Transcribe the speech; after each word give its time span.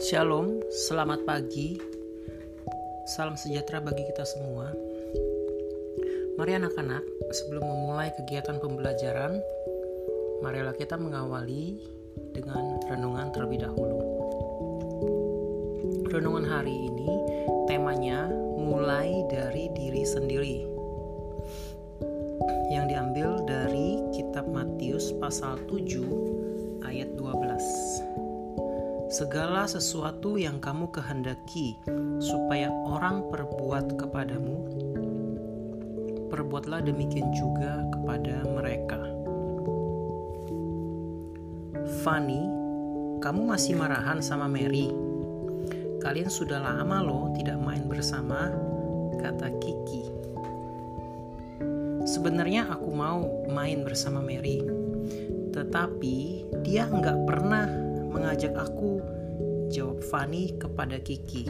Shalom, 0.00 0.64
selamat 0.72 1.28
pagi. 1.28 1.76
Salam 3.04 3.36
sejahtera 3.36 3.84
bagi 3.84 4.00
kita 4.08 4.24
semua. 4.24 4.72
Mari 6.40 6.56
anak-anak, 6.56 7.04
sebelum 7.28 7.68
memulai 7.68 8.08
kegiatan 8.16 8.56
pembelajaran, 8.64 9.36
marilah 10.40 10.72
kita 10.72 10.96
mengawali 10.96 11.84
dengan 12.32 12.80
renungan 12.88 13.28
terlebih 13.36 13.60
dahulu. 13.60 14.00
Renungan 16.08 16.48
hari 16.48 16.72
ini 16.88 17.10
temanya 17.68 18.24
mulai 18.56 19.12
dari 19.28 19.68
diri 19.76 20.00
sendiri. 20.08 20.64
Yang 22.72 22.96
diambil 22.96 23.28
dari 23.44 24.00
kitab 24.16 24.48
Matius 24.48 25.12
pasal 25.20 25.60
7 25.68 26.88
ayat 26.88 27.12
12 27.20 28.29
segala 29.10 29.66
sesuatu 29.66 30.38
yang 30.38 30.62
kamu 30.62 30.86
kehendaki 30.94 31.74
supaya 32.22 32.70
orang 32.70 33.26
perbuat 33.26 33.98
kepadamu, 33.98 34.70
perbuatlah 36.30 36.78
demikian 36.86 37.26
juga 37.34 37.82
kepada 37.90 38.46
mereka. 38.46 39.02
Fanny, 42.06 42.38
kamu 43.18 43.50
masih 43.50 43.74
marahan 43.74 44.22
sama 44.22 44.46
Mary? 44.46 44.94
Kalian 45.98 46.30
sudah 46.30 46.62
lama 46.62 47.02
loh 47.02 47.34
tidak 47.34 47.58
main 47.58 47.90
bersama, 47.90 48.54
kata 49.18 49.50
Kiki. 49.58 50.06
Sebenarnya 52.06 52.70
aku 52.70 52.94
mau 52.94 53.26
main 53.50 53.82
bersama 53.82 54.22
Mary, 54.22 54.62
tetapi 55.50 56.46
dia 56.62 56.86
nggak 56.86 57.26
pernah 57.26 57.89
mengajak 58.10 58.52
aku, 58.58 58.98
jawab 59.70 60.02
Fanny 60.10 60.58
kepada 60.58 60.98
Kiki. 60.98 61.46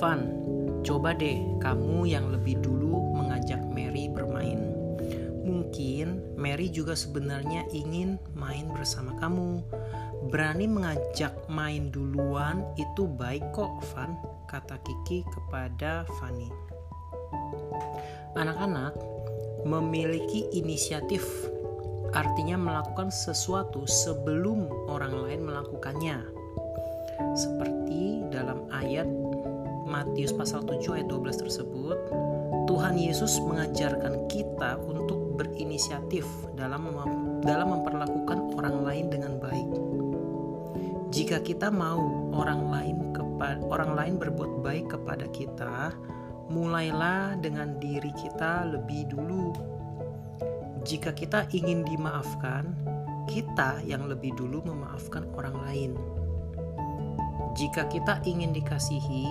Van, 0.00 0.20
coba 0.80 1.12
deh 1.12 1.38
kamu 1.60 2.08
yang 2.08 2.32
lebih 2.32 2.58
dulu 2.64 3.14
mengajak 3.14 3.60
Mary 3.68 4.08
bermain. 4.08 4.72
Mungkin 5.44 6.34
Mary 6.40 6.72
juga 6.72 6.96
sebenarnya 6.96 7.68
ingin 7.70 8.16
main 8.32 8.72
bersama 8.72 9.12
kamu. 9.20 9.60
Berani 10.32 10.64
mengajak 10.64 11.36
main 11.52 11.92
duluan 11.92 12.64
itu 12.80 13.04
baik 13.04 13.44
kok, 13.52 13.84
Van, 13.92 14.16
kata 14.48 14.80
Kiki 14.80 15.20
kepada 15.28 16.08
Fanny. 16.16 16.48
Anak-anak 18.34 18.96
memiliki 19.68 20.48
inisiatif 20.56 21.22
artinya 22.14 22.54
melakukan 22.54 23.10
sesuatu 23.10 23.84
sebelum 23.90 24.70
orang 24.86 25.12
lain 25.26 25.50
melakukannya. 25.50 26.22
Seperti 27.34 28.22
dalam 28.30 28.70
ayat 28.70 29.06
Matius 29.90 30.30
pasal 30.30 30.62
7 30.62 31.02
ayat 31.02 31.10
12 31.10 31.42
tersebut, 31.42 31.98
Tuhan 32.70 32.94
Yesus 32.96 33.42
mengajarkan 33.42 34.30
kita 34.30 34.78
untuk 34.80 35.34
berinisiatif 35.34 36.24
dalam 36.54 36.86
dalam 37.42 37.68
memperlakukan 37.74 38.56
orang 38.56 38.76
lain 38.86 39.06
dengan 39.10 39.36
baik. 39.42 39.70
Jika 41.10 41.42
kita 41.42 41.70
mau 41.70 42.30
orang 42.34 42.62
lain 42.70 42.96
orang 43.68 43.92
lain 43.92 44.14
berbuat 44.16 44.62
baik 44.64 44.86
kepada 44.94 45.26
kita, 45.34 45.92
mulailah 46.48 47.36
dengan 47.42 47.76
diri 47.82 48.10
kita 48.14 48.66
lebih 48.72 49.10
dulu 49.10 49.52
jika 50.84 51.16
kita 51.16 51.48
ingin 51.56 51.80
dimaafkan, 51.88 52.68
kita 53.24 53.80
yang 53.88 54.04
lebih 54.04 54.36
dulu 54.36 54.60
memaafkan 54.68 55.24
orang 55.32 55.56
lain. 55.64 55.92
Jika 57.56 57.88
kita 57.88 58.20
ingin 58.28 58.52
dikasihi, 58.52 59.24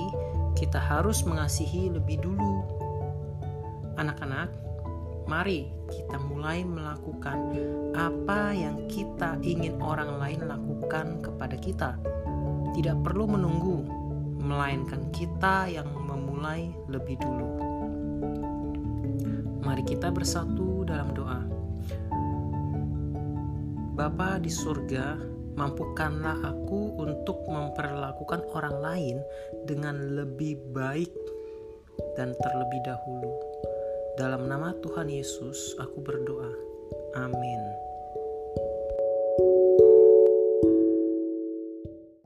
kita 0.57 0.81
harus 0.81 1.21
mengasihi 1.21 1.93
lebih 1.93 2.25
dulu. 2.25 2.65
Anak-anak, 4.01 4.49
mari 5.29 5.69
kita 5.93 6.17
mulai 6.25 6.65
melakukan 6.65 7.53
apa 7.93 8.49
yang 8.57 8.89
kita 8.89 9.37
ingin 9.45 9.77
orang 9.77 10.17
lain 10.17 10.41
lakukan 10.49 11.21
kepada 11.21 11.53
kita. 11.61 11.91
Tidak 12.73 12.97
perlu 13.05 13.29
menunggu, 13.29 13.85
melainkan 14.41 15.13
kita 15.13 15.69
yang 15.69 15.85
memulai 15.93 16.73
lebih 16.89 17.21
dulu. 17.21 17.49
Mari 19.63 19.83
kita 19.85 20.09
bersatu 20.09 20.83
dalam 20.87 21.13
doa. 21.13 21.42
Bapa 23.93 24.41
di 24.41 24.49
surga, 24.49 25.21
mampukanlah 25.53 26.41
aku 26.41 26.97
untuk 26.97 27.45
memperlakukan 27.45 28.41
orang 28.57 28.77
lain 28.81 29.17
dengan 29.69 30.17
lebih 30.17 30.57
baik 30.73 31.13
dan 32.17 32.33
terlebih 32.41 32.81
dahulu. 32.81 33.33
Dalam 34.17 34.49
nama 34.49 34.73
Tuhan 34.81 35.13
Yesus, 35.13 35.77
aku 35.77 36.01
berdoa. 36.01 36.49
Amin. 37.21 37.82